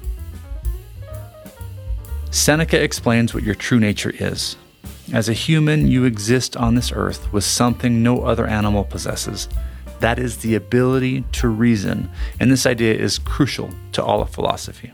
Seneca 2.31 2.81
explains 2.81 3.31
what 3.35 3.43
your 3.43 3.53
true 3.53 3.79
nature 3.79 4.11
is. 4.17 4.57
As 5.13 5.29
a 5.29 5.33
human, 5.33 5.87
you 5.87 6.03
exist 6.03 6.57
on 6.57 6.73
this 6.73 6.91
earth 6.91 7.31
with 7.31 7.43
something 7.43 8.01
no 8.01 8.23
other 8.23 8.47
animal 8.47 8.83
possesses. 8.83 9.47
That 9.99 10.17
is 10.17 10.37
the 10.37 10.55
ability 10.55 11.25
to 11.33 11.47
reason, 11.47 12.09
and 12.39 12.49
this 12.49 12.65
idea 12.65 12.95
is 12.95 13.19
crucial 13.19 13.69
to 13.91 14.03
all 14.03 14.23
of 14.23 14.31
philosophy. 14.31 14.93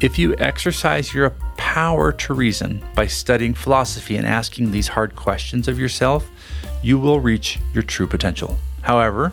If 0.00 0.20
you 0.20 0.36
exercise 0.38 1.12
your 1.12 1.34
power 1.70 2.10
to 2.10 2.34
reason 2.34 2.84
by 2.96 3.06
studying 3.06 3.54
philosophy 3.54 4.16
and 4.16 4.26
asking 4.26 4.72
these 4.72 4.88
hard 4.88 5.14
questions 5.14 5.68
of 5.68 5.78
yourself, 5.78 6.28
you 6.82 6.98
will 6.98 7.20
reach 7.20 7.60
your 7.72 7.84
true 7.84 8.08
potential. 8.08 8.58
However, 8.82 9.32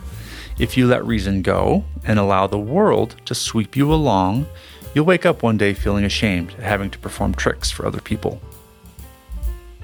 if 0.56 0.76
you 0.76 0.86
let 0.86 1.04
reason 1.04 1.42
go 1.42 1.82
and 2.04 2.16
allow 2.16 2.46
the 2.46 2.56
world 2.56 3.16
to 3.24 3.34
sweep 3.34 3.74
you 3.74 3.92
along, 3.92 4.46
you'll 4.94 5.04
wake 5.04 5.26
up 5.26 5.42
one 5.42 5.56
day 5.56 5.74
feeling 5.74 6.04
ashamed 6.04 6.52
at 6.52 6.60
having 6.60 6.90
to 6.90 6.98
perform 7.00 7.34
tricks 7.34 7.72
for 7.72 7.84
other 7.84 8.00
people. 8.00 8.40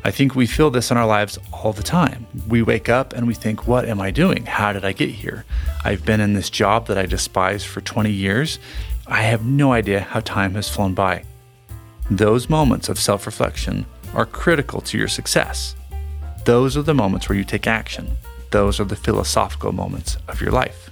I 0.05 0.13
think 0.13 0.37
we 0.37 0.47
feel 0.47 0.71
this 0.71 0.93
in 0.93 0.97
our 0.97 1.09
lives 1.09 1.41
all 1.53 1.73
the 1.73 1.83
time. 1.83 2.25
We 2.47 2.63
wake 2.63 2.89
up 2.89 3.15
and 3.15 3.27
we 3.27 3.35
think, 3.35 3.67
What 3.67 3.85
am 3.85 4.01
I 4.01 4.13
doing? 4.13 4.47
How 4.47 4.73
did 4.73 4.85
I 4.85 4.93
get 4.93 5.11
here? 5.11 5.45
I've 5.85 6.05
been 6.05 6.21
in 6.21 6.35
this 6.35 6.51
job 6.51 6.87
that 6.87 6.99
I 6.99 7.07
despise 7.07 7.65
for 7.65 7.81
20 7.81 8.13
years, 8.13 8.61
I 9.09 9.23
have 9.23 9.45
no 9.45 9.73
idea 9.73 10.03
how 10.03 10.21
time 10.21 10.55
has 10.55 10.69
flown 10.69 10.95
by. 10.95 11.25
Those 12.11 12.51
moments 12.51 12.89
of 12.91 12.99
self 12.99 13.27
reflection 13.27 13.87
are 14.15 14.27
critical 14.27 14.81
to 14.83 14.99
your 14.99 15.09
success. 15.09 15.75
Those 16.45 16.77
are 16.77 16.83
the 16.83 16.95
moments 16.95 17.29
where 17.29 17.39
you 17.39 17.45
take 17.45 17.67
action. 17.67 18.17
Those 18.51 18.79
are 18.79 18.85
the 18.85 18.97
philosophical 18.97 19.73
moments 19.73 20.19
of 20.29 20.41
your 20.41 20.51
life. 20.51 20.91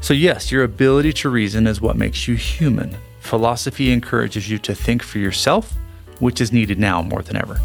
So, 0.00 0.12
yes, 0.14 0.52
your 0.52 0.62
ability 0.62 1.14
to 1.14 1.30
reason 1.30 1.66
is 1.66 1.80
what 1.80 1.96
makes 1.96 2.28
you 2.28 2.36
human. 2.36 2.96
Philosophy 3.20 3.90
encourages 3.90 4.48
you 4.48 4.58
to 4.58 4.74
think 4.74 5.02
for 5.02 5.18
yourself, 5.18 5.72
which 6.20 6.40
is 6.40 6.52
needed 6.52 6.78
now 6.78 7.02
more 7.02 7.22
than 7.22 7.36
ever. 7.36 7.58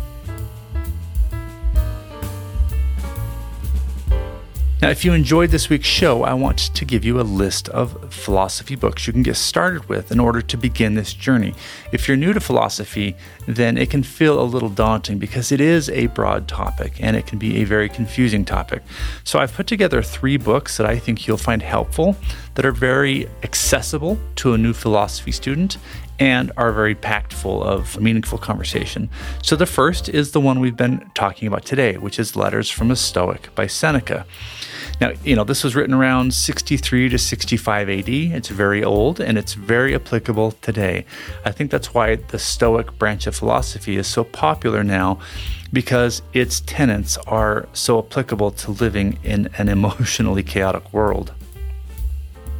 Now, 4.82 4.90
if 4.90 5.06
you 5.06 5.14
enjoyed 5.14 5.52
this 5.52 5.70
week's 5.70 5.88
show, 5.88 6.24
I 6.24 6.34
want 6.34 6.58
to 6.58 6.86
give 6.86 7.06
you 7.06 7.20
a 7.20 7.22
list 7.22 7.70
of 7.70 8.12
philosophy 8.12 8.76
books 8.76 9.06
you 9.06 9.14
can 9.14 9.22
get 9.22 9.36
started 9.36 9.88
with 9.88 10.12
in 10.12 10.20
order 10.20 10.42
to 10.42 10.58
begin 10.58 10.96
this 10.96 11.14
journey. 11.14 11.54
If 11.92 12.08
you're 12.08 12.18
new 12.18 12.34
to 12.34 12.40
philosophy, 12.40 13.16
then 13.46 13.78
it 13.78 13.92
can 13.92 14.02
feel 14.02 14.42
a 14.42 14.44
little 14.44 14.70
daunting 14.70 15.20
because 15.20 15.52
it 15.52 15.62
is 15.62 15.88
a 15.92 16.08
broad 16.08 16.48
topic 16.48 16.94
and 17.00 17.16
it 17.16 17.28
can 17.28 17.38
be 17.38 17.62
a 17.62 17.64
very 17.64 17.90
confusing 17.90 18.44
topic. 18.44 18.82
So, 19.24 19.38
I've 19.38 19.54
put 19.54 19.68
together 19.68 20.02
three 20.02 20.38
books 20.38 20.78
that 20.78 20.88
I 20.88 20.98
think 20.98 21.28
you'll 21.28 21.38
find 21.38 21.62
helpful 21.62 22.16
that 22.56 22.66
are 22.66 22.72
very 22.72 23.30
accessible 23.44 24.18
to 24.38 24.56
a 24.56 24.58
new 24.58 24.74
philosophy 24.74 25.32
student 25.32 25.78
and 26.18 26.52
are 26.58 26.72
very 26.72 26.96
packed 26.96 27.34
full 27.34 27.64
of 27.64 28.00
meaningful 28.02 28.40
conversation. 28.40 29.12
So, 29.44 29.56
the 29.56 29.68
first 29.68 30.10
is 30.10 30.32
the 30.32 30.42
one 30.42 30.60
we've 30.60 30.76
been 30.76 31.08
talking 31.14 31.48
about 31.48 31.66
today, 31.66 31.98
which 31.98 32.18
is 32.18 32.36
Letters 32.36 32.72
from 32.72 32.90
a 32.90 32.96
Stoic 32.96 33.54
by 33.54 33.68
Seneca. 33.68 34.26
Now, 35.01 35.13
you 35.24 35.36
know, 35.36 35.43
this 35.43 35.63
was 35.63 35.75
written 35.75 35.96
around 35.96 36.31
63 36.31 37.10
to 37.10 37.17
65 37.17 37.89
AD. 37.89 38.08
It's 38.08 38.50
very 38.50 38.84
old 38.84 39.20
and 39.20 39.36
it's 39.36 39.55
very 39.55 39.96
applicable 39.96 40.51
today. 40.62 41.05
I 41.43 41.51
think 41.51 41.72
that's 41.72 41.91
why 41.91 42.17
the 42.17 42.38
Stoic 42.38 43.00
branch 43.00 43.25
of 43.25 43.36
philosophy 43.36 43.98
is 43.98 44.05
so 44.05 44.24
popular 44.24 44.84
now 44.84 45.17
because 45.74 46.22
its 46.34 46.60
tenets 46.60 47.17
are 47.25 47.67
so 47.74 47.98
applicable 47.98 48.51
to 48.51 48.72
living 48.72 49.17
in 49.24 49.50
an 49.58 49.70
emotionally 49.77 50.43
chaotic 50.43 50.93
world. 50.93 51.34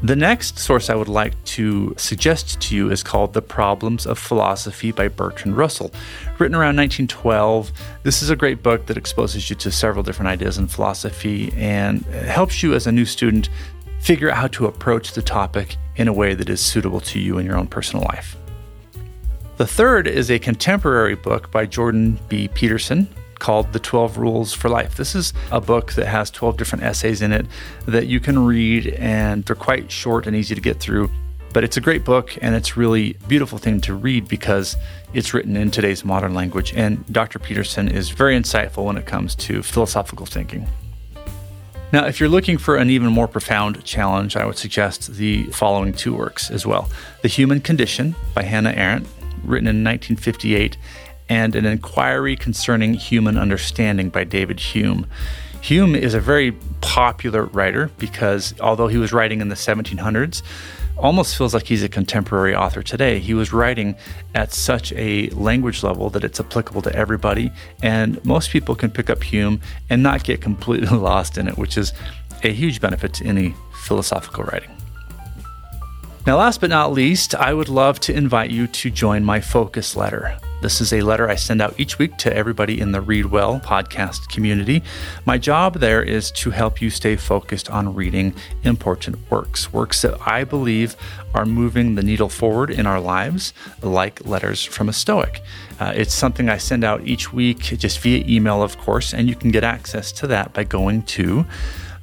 The 0.04 0.16
next 0.16 0.58
source 0.58 0.90
I 0.90 0.96
would 0.96 1.08
like 1.08 1.42
to 1.44 1.94
suggest 1.96 2.60
to 2.62 2.76
you 2.76 2.90
is 2.90 3.04
called 3.04 3.34
The 3.34 3.42
Problems 3.42 4.08
of 4.08 4.18
Philosophy 4.18 4.92
by 4.92 5.10
Bertrand 5.10 5.56
Russell. 5.56 5.92
Written 6.40 6.56
around 6.56 6.76
1912, 6.78 7.72
this 8.02 8.24
is 8.24 8.32
a 8.32 8.36
great 8.36 8.64
book 8.64 8.88
that 8.88 8.98
exposes 8.98 9.52
you 9.52 9.56
to 9.58 9.72
several 9.72 10.02
different 10.02 10.30
ideas 10.30 10.58
in 10.58 10.66
philosophy 10.66 11.54
and 11.56 12.04
helps 12.06 12.64
you 12.64 12.74
as 12.74 12.88
a 12.88 12.92
new 12.92 13.06
student 13.06 13.52
figure 14.00 14.32
out 14.32 14.38
how 14.38 14.48
to 14.48 14.66
approach 14.66 15.14
the 15.14 15.22
topic 15.22 15.78
in 15.96 16.08
a 16.08 16.14
way 16.14 16.34
that 16.34 16.50
is 16.50 16.60
suitable 16.60 17.02
to 17.02 17.20
you 17.20 17.38
in 17.38 17.46
your 17.46 17.56
own 17.56 17.68
personal 17.68 18.04
life. 18.06 18.36
The 19.58 19.68
third 19.68 20.08
is 20.08 20.32
a 20.32 20.40
contemporary 20.40 21.14
book 21.14 21.52
by 21.52 21.68
Jordan 21.68 22.20
B. 22.28 22.48
Peterson 22.48 23.08
called 23.42 23.74
The 23.74 23.80
12 23.80 24.18
Rules 24.18 24.54
for 24.54 24.70
Life. 24.70 24.96
This 24.96 25.16
is 25.16 25.34
a 25.52 25.60
book 25.60 25.94
that 25.94 26.06
has 26.06 26.30
12 26.30 26.56
different 26.58 26.86
essays 26.86 27.22
in 27.22 27.34
it 27.34 27.48
that 27.88 28.06
you 28.06 28.20
can 28.20 28.46
read, 28.46 28.88
and 28.88 29.44
they're 29.44 29.56
quite 29.56 29.92
short 29.92 30.28
and 30.28 30.36
easy 30.36 30.56
to 30.56 30.62
get 30.62 30.80
through. 30.80 31.10
But 31.52 31.66
it's 31.66 31.76
a 31.76 31.82
great 31.82 32.06
book, 32.06 32.38
and 32.42 32.56
it's 32.56 32.78
really 32.78 33.18
a 33.22 33.28
beautiful 33.28 33.58
thing 33.58 33.82
to 33.82 33.96
read 33.96 34.28
because 34.28 34.78
it's 35.14 35.34
written 35.34 35.58
in 35.58 35.72
today's 35.72 36.06
modern 36.06 36.34
language. 36.34 36.74
And 36.74 37.04
Dr. 37.12 37.40
Peterson 37.40 37.90
is 37.90 38.12
very 38.12 38.38
insightful 38.38 38.86
when 38.86 38.96
it 38.96 39.08
comes 39.08 39.36
to 39.36 39.64
philosophical 39.64 40.28
thinking. 40.28 40.68
Now, 41.92 42.06
if 42.06 42.20
you're 42.22 42.30
looking 42.30 42.58
for 42.58 42.78
an 42.78 42.90
even 42.90 43.10
more 43.10 43.28
profound 43.28 43.84
challenge, 43.84 44.38
I 44.38 44.46
would 44.46 44.58
suggest 44.58 45.16
the 45.16 45.46
following 45.46 45.92
two 45.94 46.16
works 46.16 46.50
as 46.52 46.66
well 46.66 46.90
The 47.24 47.28
Human 47.28 47.60
Condition 47.60 48.16
by 48.34 48.44
Hannah 48.44 48.72
Arendt, 48.72 49.08
written 49.44 49.68
in 49.68 49.84
1958, 49.84 50.78
and 51.32 51.56
An 51.56 51.66
Inquiry 51.66 52.36
Concerning 52.36 52.94
Human 52.94 53.38
Understanding 53.38 54.10
by 54.10 54.26
David 54.26 54.60
Hume. 54.60 55.08
Hume 55.62 55.96
is 55.96 56.14
a 56.14 56.20
very 56.20 56.52
popular 56.82 57.46
writer 57.46 57.90
because 57.98 58.54
although 58.60 58.90
he 58.90 58.98
was 58.98 59.14
writing 59.14 59.40
in 59.40 59.48
the 59.48 59.56
1700s, 59.56 60.42
almost 60.98 61.38
feels 61.38 61.54
like 61.54 61.68
he's 61.68 61.84
a 61.84 61.88
contemporary 61.88 62.54
author 62.54 62.84
today. 62.84 63.20
He 63.20 63.34
was 63.34 63.54
writing 63.54 63.96
at 64.36 64.52
such 64.52 64.92
a 64.92 65.30
language 65.30 65.84
level 65.84 66.10
that 66.10 66.26
it's 66.26 66.42
applicable 66.42 66.82
to 66.82 66.94
everybody, 66.94 67.50
and 67.82 68.24
most 68.26 68.50
people 68.50 68.76
can 68.76 68.92
pick 68.92 69.10
up 69.10 69.24
Hume 69.24 69.62
and 69.90 70.04
not 70.04 70.26
get 70.26 70.42
completely 70.42 70.98
lost 70.98 71.38
in 71.38 71.48
it, 71.48 71.58
which 71.58 71.78
is 71.78 71.94
a 72.44 72.52
huge 72.52 72.82
benefit 72.82 73.14
to 73.14 73.26
any 73.26 73.56
philosophical 73.74 74.44
writing. 74.44 74.81
Now, 76.24 76.38
last 76.38 76.62
but 76.62 76.70
not 76.70 76.94
least, 76.94 77.34
I 77.34 77.52
would 77.52 77.68
love 77.68 78.00
to 78.02 78.14
invite 78.14 78.52
you 78.52 78.68
to 78.68 78.92
join 78.92 79.26
my 79.26 79.42
focus 79.42 79.96
letter. 79.96 80.38
This 80.62 80.80
is 80.80 80.94
a 80.94 81.02
letter 81.02 81.28
I 81.28 81.34
send 81.34 81.64
out 81.64 81.80
each 81.80 81.98
week 81.98 82.16
to 82.18 82.32
everybody 82.32 82.80
in 82.80 82.92
the 82.92 83.02
Read 83.02 83.26
Well 83.26 83.60
podcast 83.60 84.30
community. 84.30 84.84
My 85.26 85.40
job 85.40 85.80
there 85.80 86.04
is 86.04 86.30
to 86.34 86.52
help 86.52 86.80
you 86.80 86.92
stay 86.92 87.16
focused 87.16 87.72
on 87.72 87.96
reading 87.96 88.36
important 88.62 89.18
works, 89.32 89.74
works 89.74 90.04
that 90.04 90.22
I 90.22 90.44
believe 90.44 90.96
are 91.34 91.48
moving 91.48 91.96
the 91.96 92.04
needle 92.04 92.30
forward 92.30 92.70
in 92.70 92.86
our 92.86 93.00
lives, 93.00 93.52
like 93.82 94.24
letters 94.24 94.64
from 94.64 94.90
a 94.90 94.94
Stoic. 94.94 95.42
Uh, 95.80 95.92
it's 95.96 96.14
something 96.14 96.50
I 96.50 96.58
send 96.58 96.84
out 96.84 97.08
each 97.08 97.34
week, 97.34 97.62
just 97.62 97.98
via 97.98 98.24
email, 98.28 98.62
of 98.62 98.78
course, 98.78 99.12
and 99.16 99.28
you 99.28 99.36
can 99.36 99.50
get 99.50 99.64
access 99.64 100.12
to 100.12 100.28
that 100.28 100.54
by 100.54 100.66
going 100.66 101.02
to 101.18 101.48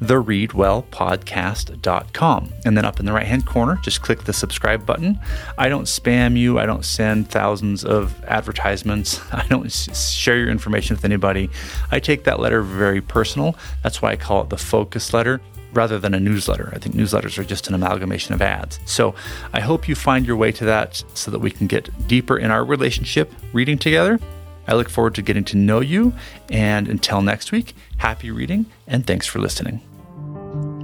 thereadwellpodcast.com. 0.00 2.52
And 2.64 2.76
then 2.76 2.84
up 2.84 2.98
in 3.00 3.06
the 3.06 3.12
right 3.12 3.26
hand 3.26 3.46
corner, 3.46 3.80
just 3.82 4.02
click 4.02 4.22
the 4.24 4.32
subscribe 4.32 4.86
button. 4.86 5.18
I 5.56 5.68
don't 5.68 5.84
spam 5.84 6.36
you, 6.36 6.58
I 6.58 6.66
don't 6.66 6.84
send 6.84 7.30
thousands 7.30 7.84
of 7.84 8.20
advertisements, 8.24 9.20
I 9.32 9.46
don't 9.48 9.70
share 9.72 10.38
your 10.38 10.50
information 10.50 10.96
with 10.96 11.04
anybody. 11.04 11.48
I 11.90 12.00
take 12.00 12.24
that 12.24 12.40
letter 12.40 12.62
very 12.62 13.00
personal. 13.00 13.56
That's 13.82 14.02
why 14.02 14.12
I 14.12 14.16
call 14.16 14.42
it 14.42 14.50
the 14.50 14.58
focus 14.58 15.12
letter 15.12 15.40
rather 15.72 15.98
than 15.98 16.14
a 16.14 16.20
newsletter. 16.20 16.72
I 16.74 16.78
think 16.78 16.94
newsletters 16.94 17.38
are 17.38 17.44
just 17.44 17.68
an 17.68 17.74
amalgamation 17.74 18.34
of 18.34 18.42
ads. 18.42 18.78
So 18.86 19.14
I 19.52 19.60
hope 19.60 19.88
you 19.88 19.94
find 19.94 20.26
your 20.26 20.36
way 20.36 20.52
to 20.52 20.64
that 20.64 21.02
so 21.14 21.30
that 21.30 21.40
we 21.40 21.50
can 21.50 21.66
get 21.66 22.08
deeper 22.08 22.38
in 22.38 22.50
our 22.50 22.64
relationship 22.64 23.32
reading 23.52 23.78
together. 23.78 24.18
I 24.68 24.74
look 24.74 24.88
forward 24.88 25.16
to 25.16 25.22
getting 25.22 25.44
to 25.44 25.56
know 25.56 25.80
you. 25.80 26.12
And 26.50 26.86
until 26.86 27.22
next 27.22 27.50
week, 27.50 27.74
happy 27.96 28.30
reading 28.30 28.66
and 28.86 29.06
thanks 29.06 29.26
for 29.26 29.40
listening. 29.40 29.80